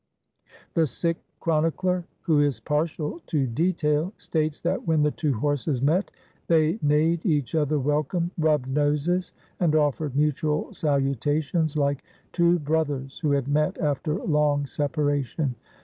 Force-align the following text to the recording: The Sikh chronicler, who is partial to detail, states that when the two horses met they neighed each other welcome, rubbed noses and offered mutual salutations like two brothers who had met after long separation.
The 0.73 0.87
Sikh 0.87 1.19
chronicler, 1.39 2.05
who 2.23 2.39
is 2.39 2.59
partial 2.59 3.19
to 3.27 3.45
detail, 3.45 4.13
states 4.17 4.59
that 4.61 4.87
when 4.87 5.03
the 5.03 5.11
two 5.11 5.33
horses 5.35 5.79
met 5.79 6.09
they 6.47 6.79
neighed 6.81 7.23
each 7.23 7.53
other 7.53 7.77
welcome, 7.77 8.31
rubbed 8.39 8.65
noses 8.67 9.31
and 9.59 9.75
offered 9.75 10.15
mutual 10.15 10.73
salutations 10.73 11.77
like 11.77 12.03
two 12.31 12.57
brothers 12.57 13.19
who 13.19 13.29
had 13.33 13.47
met 13.47 13.77
after 13.77 14.15
long 14.15 14.65
separation. 14.65 15.53